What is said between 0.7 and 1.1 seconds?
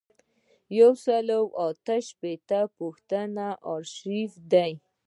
یو